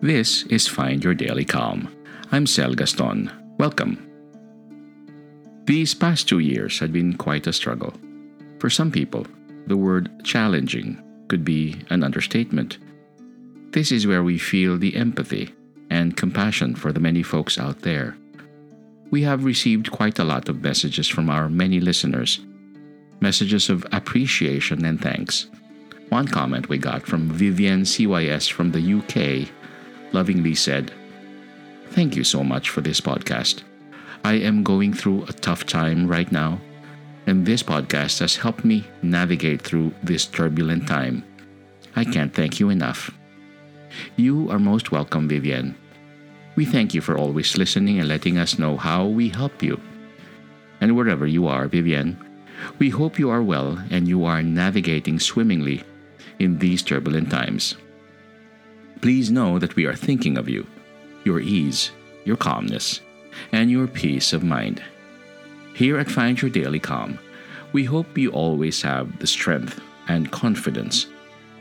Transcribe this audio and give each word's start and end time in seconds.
This 0.00 0.44
is 0.44 0.68
Find 0.68 1.02
Your 1.02 1.12
Daily 1.12 1.44
Calm. 1.44 1.92
I'm 2.30 2.46
Sel 2.46 2.72
Gaston. 2.72 3.32
Welcome. 3.58 4.08
These 5.64 5.92
past 5.92 6.28
two 6.28 6.38
years 6.38 6.78
had 6.78 6.92
been 6.92 7.16
quite 7.16 7.48
a 7.48 7.52
struggle. 7.52 7.92
For 8.60 8.70
some 8.70 8.92
people, 8.92 9.26
the 9.66 9.76
word 9.76 10.08
challenging 10.22 11.02
could 11.26 11.44
be 11.44 11.82
an 11.90 12.04
understatement. 12.04 12.78
This 13.72 13.90
is 13.90 14.06
where 14.06 14.22
we 14.22 14.38
feel 14.38 14.78
the 14.78 14.94
empathy 14.94 15.52
and 15.90 16.16
compassion 16.16 16.76
for 16.76 16.92
the 16.92 17.00
many 17.00 17.24
folks 17.24 17.58
out 17.58 17.80
there. 17.80 18.16
We 19.10 19.22
have 19.22 19.42
received 19.42 19.90
quite 19.90 20.20
a 20.20 20.24
lot 20.24 20.48
of 20.48 20.62
messages 20.62 21.08
from 21.08 21.28
our 21.28 21.48
many 21.48 21.80
listeners, 21.80 22.38
messages 23.18 23.68
of 23.68 23.84
appreciation 23.90 24.84
and 24.84 25.00
thanks. 25.00 25.48
One 26.10 26.28
comment 26.28 26.68
we 26.68 26.78
got 26.78 27.02
from 27.02 27.30
Vivien 27.30 27.82
CYS 27.82 28.48
from 28.48 28.70
the 28.70 28.94
UK 28.94 29.52
lovingly 30.12 30.54
said, 30.54 30.92
Thank 31.90 32.16
you 32.16 32.24
so 32.24 32.44
much 32.44 32.70
for 32.70 32.80
this 32.80 33.00
podcast. 33.00 33.62
I 34.24 34.34
am 34.34 34.62
going 34.62 34.92
through 34.92 35.24
a 35.24 35.32
tough 35.32 35.66
time 35.66 36.06
right 36.06 36.30
now, 36.30 36.60
and 37.26 37.46
this 37.46 37.62
podcast 37.62 38.20
has 38.20 38.36
helped 38.36 38.64
me 38.64 38.84
navigate 39.02 39.62
through 39.62 39.92
this 40.02 40.26
turbulent 40.26 40.86
time. 40.86 41.24
I 41.96 42.04
can't 42.04 42.34
thank 42.34 42.60
you 42.60 42.70
enough. 42.70 43.10
You 44.16 44.50
are 44.50 44.58
most 44.58 44.92
welcome, 44.92 45.28
Vivien. 45.28 45.74
We 46.56 46.64
thank 46.64 46.94
you 46.94 47.00
for 47.00 47.16
always 47.16 47.56
listening 47.56 47.98
and 47.98 48.08
letting 48.08 48.38
us 48.38 48.58
know 48.58 48.76
how 48.76 49.06
we 49.06 49.28
help 49.28 49.62
you. 49.62 49.80
And 50.80 50.96
wherever 50.96 51.26
you 51.26 51.46
are, 51.46 51.68
Vivien, 51.68 52.16
we 52.78 52.90
hope 52.90 53.18
you 53.18 53.30
are 53.30 53.42
well 53.42 53.78
and 53.90 54.06
you 54.06 54.24
are 54.24 54.42
navigating 54.42 55.18
swimmingly 55.18 55.82
in 56.38 56.58
these 56.58 56.82
turbulent 56.82 57.30
times. 57.30 57.76
Please 59.00 59.30
know 59.30 59.58
that 59.58 59.76
we 59.76 59.86
are 59.86 59.94
thinking 59.94 60.36
of 60.36 60.48
you, 60.48 60.66
your 61.24 61.40
ease, 61.40 61.92
your 62.24 62.36
calmness, 62.36 63.00
and 63.52 63.70
your 63.70 63.86
peace 63.86 64.32
of 64.32 64.42
mind. 64.42 64.82
Here 65.74 65.98
at 65.98 66.10
Find 66.10 66.40
Your 66.40 66.50
Daily 66.50 66.80
Calm, 66.80 67.18
we 67.72 67.84
hope 67.84 68.18
you 68.18 68.30
always 68.30 68.82
have 68.82 69.18
the 69.20 69.26
strength 69.26 69.80
and 70.08 70.32
confidence 70.32 71.06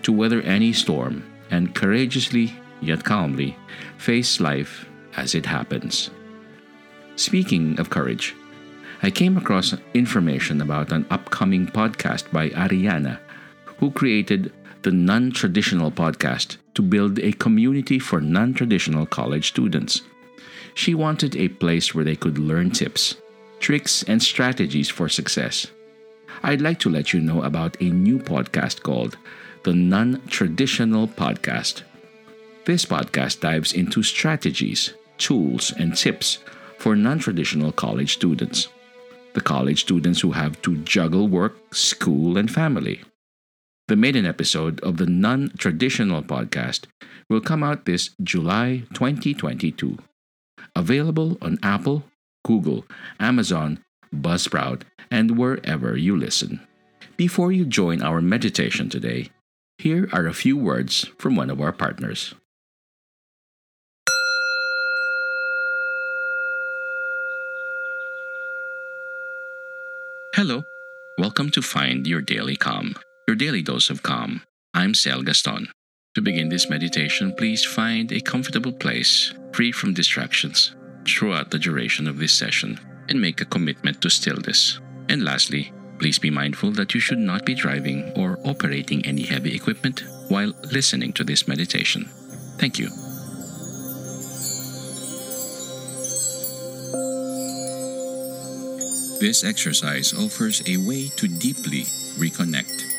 to 0.03 0.11
weather 0.11 0.41
any 0.41 0.73
storm 0.73 1.23
and 1.51 1.75
courageously, 1.75 2.53
yet 2.81 3.03
calmly, 3.03 3.55
face 3.97 4.39
life 4.39 4.87
as 5.15 5.35
it 5.35 5.45
happens. 5.45 6.09
Speaking 7.17 7.79
of 7.79 7.89
courage, 7.89 8.35
I 9.03 9.11
came 9.11 9.37
across 9.37 9.75
information 9.93 10.61
about 10.61 10.91
an 10.91 11.05
upcoming 11.11 11.67
podcast 11.67 12.31
by 12.31 12.49
Ariana, 12.49 13.19
who 13.77 13.91
created 13.91 14.51
the 14.83 14.91
Non 14.91 15.31
Traditional 15.31 15.91
Podcast 15.91 16.57
to 16.75 16.81
build 16.81 17.19
a 17.19 17.31
community 17.33 17.99
for 17.99 18.21
non 18.21 18.53
traditional 18.53 19.05
college 19.05 19.47
students. 19.47 20.01
She 20.73 20.93
wanted 20.93 21.35
a 21.35 21.47
place 21.47 21.95
where 21.95 22.05
they 22.05 22.15
could 22.15 22.37
learn 22.37 22.71
tips, 22.71 23.15
tricks, 23.59 24.03
and 24.03 24.21
strategies 24.21 24.89
for 24.89 25.09
success. 25.09 25.67
I'd 26.43 26.61
like 26.61 26.79
to 26.81 26.89
let 26.89 27.13
you 27.13 27.19
know 27.19 27.41
about 27.41 27.81
a 27.81 27.89
new 27.89 28.19
podcast 28.19 28.83
called 28.83 29.17
the 29.63 29.73
Non 29.73 30.21
Traditional 30.27 31.07
Podcast. 31.07 31.81
This 32.65 32.85
podcast 32.85 33.39
dives 33.39 33.73
into 33.73 34.03
strategies, 34.03 34.93
tools, 35.17 35.73
and 35.77 35.95
tips 35.95 36.39
for 36.77 36.95
non 36.95 37.19
traditional 37.19 37.71
college 37.71 38.13
students. 38.13 38.67
The 39.33 39.41
college 39.41 39.81
students 39.81 40.21
who 40.21 40.31
have 40.31 40.61
to 40.61 40.77
juggle 40.77 41.27
work, 41.27 41.55
school, 41.73 42.37
and 42.37 42.51
family. 42.51 43.01
The 43.87 43.95
maiden 43.95 44.25
episode 44.25 44.81
of 44.81 44.97
the 44.97 45.05
non 45.05 45.53
traditional 45.57 46.21
podcast 46.21 46.87
will 47.29 47.39
come 47.39 47.63
out 47.63 47.85
this 47.85 48.09
July 48.21 48.83
2022. 48.93 49.97
Available 50.75 51.37
on 51.41 51.57
Apple, 51.63 52.03
Google, 52.45 52.83
Amazon, 53.17 53.79
Buzzsprout, 54.13 54.81
and 55.09 55.37
wherever 55.37 55.95
you 55.95 56.17
listen. 56.17 56.59
Before 57.15 57.53
you 57.53 57.63
join 57.63 58.01
our 58.01 58.19
meditation 58.19 58.89
today, 58.89 59.29
here 59.77 60.09
are 60.11 60.27
a 60.27 60.33
few 60.33 60.57
words 60.57 61.05
from 61.17 61.37
one 61.37 61.49
of 61.49 61.61
our 61.61 61.71
partners. 61.71 62.35
Hello, 70.35 70.65
welcome 71.17 71.49
to 71.51 71.61
Find 71.61 72.05
Your 72.05 72.19
Daily 72.19 72.57
Calm 72.57 72.93
your 73.27 73.35
daily 73.35 73.61
dose 73.61 73.89
of 73.89 74.01
calm. 74.01 74.41
I'm 74.73 74.93
Sel 74.93 75.21
Gaston. 75.21 75.67
To 76.15 76.21
begin 76.21 76.47
this 76.47 76.69
meditation, 76.69 77.35
please 77.37 77.65
find 77.65 78.09
a 78.11 78.21
comfortable 78.21 78.71
place, 78.71 79.33
free 79.51 79.73
from 79.73 79.93
distractions, 79.93 80.73
throughout 81.05 81.51
the 81.51 81.59
duration 81.59 82.07
of 82.07 82.19
this 82.19 82.31
session, 82.31 82.79
and 83.09 83.19
make 83.19 83.41
a 83.41 83.45
commitment 83.45 84.01
to 84.01 84.09
stillness. 84.09 84.79
And 85.09 85.25
lastly, 85.25 85.73
please 85.99 86.17
be 86.17 86.29
mindful 86.29 86.71
that 86.73 86.93
you 86.93 87.01
should 87.01 87.17
not 87.17 87.45
be 87.45 87.53
driving 87.53 88.13
or 88.15 88.39
operating 88.45 89.05
any 89.05 89.23
heavy 89.23 89.53
equipment 89.53 90.05
while 90.29 90.53
listening 90.71 91.11
to 91.13 91.25
this 91.25 91.49
meditation. 91.49 92.05
Thank 92.57 92.79
you. 92.79 92.87
This 99.19 99.43
exercise 99.43 100.13
offers 100.13 100.61
a 100.65 100.77
way 100.87 101.09
to 101.17 101.27
deeply 101.27 101.83
reconnect 102.21 102.96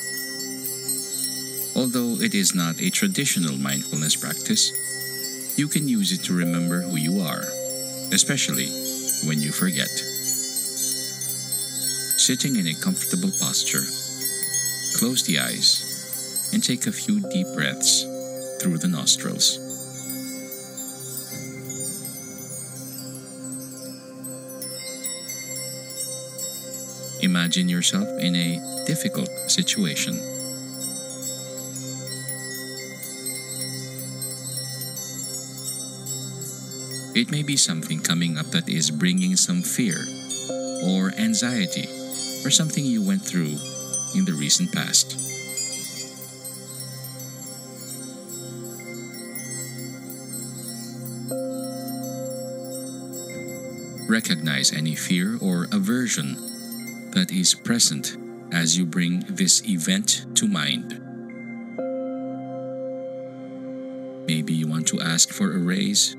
Although 1.79 2.19
it 2.19 2.35
is 2.35 2.57
not 2.57 2.81
a 2.81 2.91
traditional 2.91 3.57
mindfulness 3.57 4.17
practice, 4.17 4.75
you 5.57 5.69
can 5.69 5.87
use 5.87 6.11
it 6.11 6.25
to 6.25 6.35
remember 6.35 6.83
who 6.83 6.97
you 6.97 7.21
are, 7.21 7.45
especially 8.11 8.67
when 9.29 9.41
you 9.41 9.53
forget. 9.53 9.87
Sitting 12.19 12.57
in 12.57 12.67
a 12.67 12.75
comfortable 12.75 13.31
posture, 13.39 13.87
close 14.99 15.23
the 15.23 15.39
eyes 15.39 16.51
and 16.53 16.65
take 16.65 16.89
a 16.89 16.93
few 16.93 17.21
deep 17.31 17.47
breaths 17.55 18.03
through 18.61 18.79
the 18.79 18.89
nostrils. 18.89 19.61
Imagine 27.23 27.69
yourself 27.69 28.09
in 28.19 28.35
a 28.35 28.85
difficult 28.85 29.31
situation 29.47 30.38
It 37.19 37.33
may 37.33 37.43
be 37.43 37.57
something 37.57 37.99
coming 37.99 38.39
up 38.39 38.47
that 38.53 38.69
is 38.69 38.93
bringing 38.93 39.35
some 39.35 39.61
fear 39.61 39.99
or 40.87 41.11
anxiety 41.19 41.89
or 42.47 42.51
something 42.51 42.85
you 42.85 43.05
went 43.05 43.23
through 43.27 43.59
in 44.15 44.25
the 44.25 44.39
recent 44.39 44.73
past. 44.73 45.19
Recognize 54.09 54.73
any 54.73 54.95
fear 54.95 55.39
or 55.43 55.67
aversion 55.73 56.37
that 57.11 57.33
is 57.33 57.53
present 57.53 58.17
as 58.53 58.79
you 58.79 58.87
bring 58.87 59.25
this 59.29 59.69
event 59.69 60.25
to 60.37 60.47
mind. 60.47 61.03
Maybe 64.29 64.55
you 64.55 64.69
want 64.69 64.87
to 64.87 65.01
ask 65.01 65.33
for 65.33 65.51
a 65.51 65.59
raise 65.59 66.15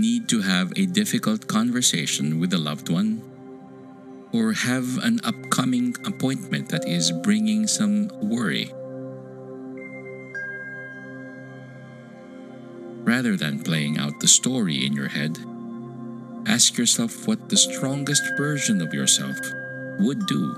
need 0.00 0.28
to 0.28 0.42
have 0.42 0.72
a 0.76 0.86
difficult 0.86 1.48
conversation 1.48 2.38
with 2.38 2.52
a 2.52 2.58
loved 2.58 2.88
one, 2.88 3.22
or 4.32 4.52
have 4.52 4.98
an 5.02 5.20
upcoming 5.24 5.96
appointment 6.04 6.68
that 6.68 6.86
is 6.86 7.10
bringing 7.10 7.66
some 7.66 8.08
worry. 8.20 8.72
Rather 13.04 13.36
than 13.36 13.62
playing 13.62 13.98
out 13.98 14.18
the 14.20 14.28
story 14.28 14.84
in 14.84 14.92
your 14.92 15.08
head, 15.08 15.38
ask 16.46 16.76
yourself 16.76 17.26
what 17.26 17.48
the 17.48 17.56
strongest 17.56 18.22
version 18.36 18.82
of 18.82 18.92
yourself 18.92 19.38
would 20.00 20.26
do 20.26 20.54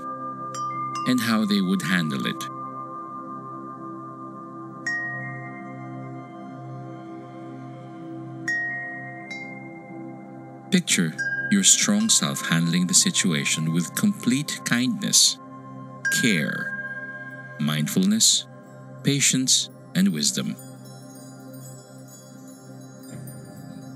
and 1.07 1.21
how 1.21 1.45
they 1.45 1.61
would 1.61 1.81
handle 1.81 2.25
it. 2.25 2.58
Picture 10.71 11.13
your 11.51 11.63
strong 11.63 12.09
self 12.09 12.47
handling 12.47 12.87
the 12.87 12.93
situation 12.93 13.73
with 13.73 13.95
complete 13.95 14.59
kindness, 14.65 15.37
care, 16.21 17.55
mindfulness, 17.59 18.45
patience, 19.03 19.69
and 19.95 20.09
wisdom. 20.09 20.55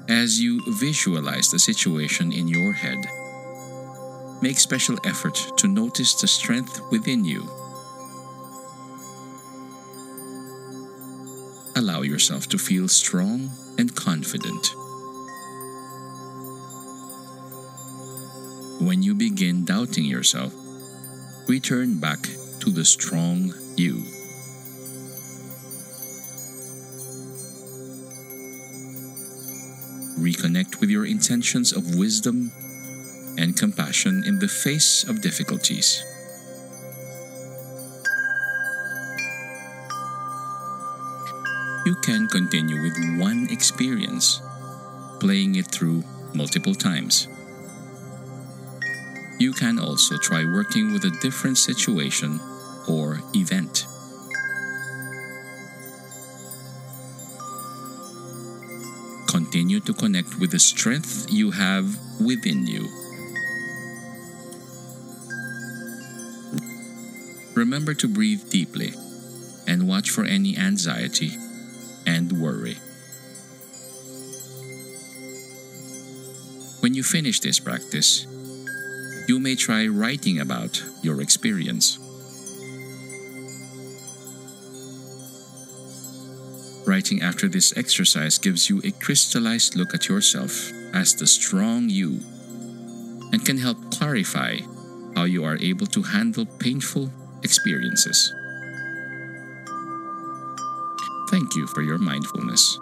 As 0.10 0.40
you 0.42 0.62
visualize 0.80 1.52
the 1.52 1.60
situation 1.60 2.34
in 2.34 2.48
your 2.48 2.74
head, 2.74 2.98
make 4.42 4.58
special 4.58 4.98
effort 5.06 5.38
to 5.58 5.68
notice 5.68 6.16
the 6.16 6.28
strength 6.28 6.82
within 6.92 7.24
you. 7.24 7.50
allow 11.76 12.02
yourself 12.02 12.48
to 12.48 12.58
feel 12.58 12.88
strong 12.88 13.50
and 13.78 13.96
confident. 13.96 14.76
When 18.80 19.04
you 19.04 19.14
begin 19.14 19.66
doubting 19.66 20.06
yourself, 20.06 20.54
return 21.48 22.00
back 22.00 22.20
to 22.60 22.70
the 22.70 22.84
strong 22.84 23.54
you. 23.78 24.04
Reconnect 30.18 30.80
with 30.80 30.90
your 30.90 31.06
intentions 31.06 31.72
of 31.72 31.96
wisdom 31.96 32.52
and 33.38 33.56
compassion 33.58 34.24
in 34.26 34.40
the 34.40 34.48
face 34.48 35.04
of 35.08 35.22
difficulties. 35.22 36.04
You 41.86 41.96
can 41.96 42.28
continue 42.28 42.82
with 42.82 43.20
one 43.20 43.48
experience, 43.50 44.42
playing 45.20 45.56
it 45.56 45.68
through 45.68 46.04
multiple 46.34 46.74
times. 46.74 47.28
You 49.40 49.52
can 49.54 49.80
also 49.80 50.18
try 50.18 50.46
working 50.46 50.94
with 50.94 51.04
a 51.06 51.10
different 51.22 51.58
situation 51.58 52.40
or 52.88 53.20
event. 53.34 53.88
Continue 59.28 59.80
to 59.82 59.94
connect 59.94 60.40
with 60.40 60.52
the 60.52 60.60
strength 60.60 61.28
you 61.30 61.52
have 61.52 61.98
within 62.22 62.68
you. 62.68 62.88
Remember 67.56 67.94
to 67.94 68.08
breathe 68.08 68.50
deeply 68.50 68.94
and 69.68 69.88
watch 69.88 70.10
for 70.10 70.24
any 70.24 70.58
anxiety 70.58 71.32
and 72.06 72.32
worry. 72.42 72.78
When 76.80 76.94
you 76.94 77.04
finish 77.04 77.40
this 77.40 77.60
practice, 77.60 78.28
you 79.34 79.40
may 79.40 79.56
try 79.56 79.88
writing 79.88 80.40
about 80.40 80.80
your 81.02 81.20
experience. 81.20 81.98
Writing 86.86 87.24
after 87.24 87.48
this 87.48 87.76
exercise 87.76 88.38
gives 88.38 88.70
you 88.70 88.80
a 88.84 88.92
crystallized 88.92 89.76
look 89.76 89.96
at 89.96 90.08
yourself 90.08 90.72
as 90.94 91.16
the 91.16 91.26
strong 91.26 91.90
you 91.90 92.20
and 93.32 93.44
can 93.44 93.58
help 93.58 93.80
clarify 93.90 94.60
how 95.16 95.24
you 95.24 95.44
are 95.44 95.58
able 95.58 95.88
to 95.88 96.04
handle 96.04 96.46
painful 96.60 97.10
experiences. 97.42 98.32
Thank 101.32 101.56
you 101.56 101.66
for 101.74 101.82
your 101.82 101.98
mindfulness. 101.98 102.78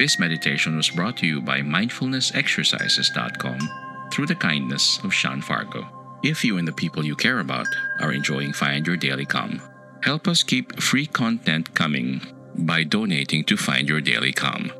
This 0.00 0.18
meditation 0.18 0.76
was 0.78 0.88
brought 0.88 1.18
to 1.18 1.26
you 1.26 1.42
by 1.42 1.60
mindfulnessexercises.com 1.60 4.08
through 4.10 4.28
the 4.28 4.34
kindness 4.34 4.98
of 5.04 5.12
Sean 5.12 5.42
Fargo. 5.42 5.86
If 6.22 6.42
you 6.42 6.56
and 6.56 6.66
the 6.66 6.72
people 6.72 7.04
you 7.04 7.14
care 7.14 7.40
about 7.40 7.66
are 8.00 8.14
enjoying 8.14 8.54
Find 8.54 8.86
Your 8.86 8.96
Daily 8.96 9.26
Calm, 9.26 9.60
help 10.02 10.26
us 10.26 10.42
keep 10.42 10.80
free 10.80 11.04
content 11.04 11.74
coming 11.74 12.22
by 12.56 12.82
donating 12.82 13.44
to 13.44 13.58
Find 13.58 13.90
Your 13.90 14.00
Daily 14.00 14.32
Calm. 14.32 14.72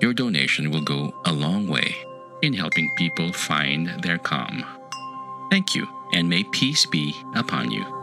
Your 0.00 0.12
donation 0.12 0.70
will 0.70 0.84
go 0.84 1.12
a 1.24 1.32
long 1.32 1.66
way 1.66 1.96
in 2.42 2.54
helping 2.54 2.88
people 2.96 3.32
find 3.32 3.88
their 4.04 4.18
calm. 4.18 4.64
Thank 5.50 5.74
you, 5.74 5.88
and 6.14 6.28
may 6.28 6.44
peace 6.52 6.86
be 6.86 7.12
upon 7.34 7.72
you. 7.72 8.01